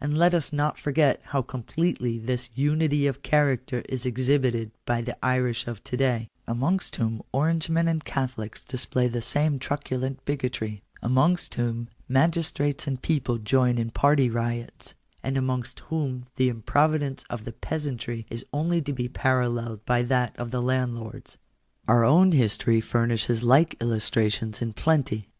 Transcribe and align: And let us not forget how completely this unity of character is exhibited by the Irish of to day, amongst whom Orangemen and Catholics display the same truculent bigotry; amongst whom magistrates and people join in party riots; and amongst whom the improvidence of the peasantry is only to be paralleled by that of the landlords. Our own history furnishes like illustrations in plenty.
And 0.00 0.16
let 0.16 0.34
us 0.34 0.52
not 0.52 0.78
forget 0.78 1.20
how 1.24 1.42
completely 1.42 2.16
this 2.16 2.48
unity 2.54 3.08
of 3.08 3.24
character 3.24 3.82
is 3.88 4.06
exhibited 4.06 4.70
by 4.86 5.02
the 5.02 5.18
Irish 5.20 5.66
of 5.66 5.82
to 5.82 5.96
day, 5.96 6.28
amongst 6.46 6.94
whom 6.94 7.24
Orangemen 7.32 7.88
and 7.88 8.04
Catholics 8.04 8.64
display 8.64 9.08
the 9.08 9.20
same 9.20 9.58
truculent 9.58 10.24
bigotry; 10.24 10.84
amongst 11.02 11.56
whom 11.56 11.88
magistrates 12.08 12.86
and 12.86 13.02
people 13.02 13.38
join 13.38 13.76
in 13.78 13.90
party 13.90 14.30
riots; 14.30 14.94
and 15.24 15.36
amongst 15.36 15.80
whom 15.90 16.26
the 16.36 16.48
improvidence 16.48 17.24
of 17.28 17.42
the 17.44 17.52
peasantry 17.52 18.26
is 18.30 18.46
only 18.52 18.80
to 18.80 18.92
be 18.92 19.08
paralleled 19.08 19.84
by 19.84 20.02
that 20.04 20.36
of 20.36 20.52
the 20.52 20.62
landlords. 20.62 21.36
Our 21.88 22.04
own 22.04 22.30
history 22.30 22.80
furnishes 22.80 23.42
like 23.42 23.74
illustrations 23.80 24.62
in 24.62 24.72
plenty. 24.72 25.30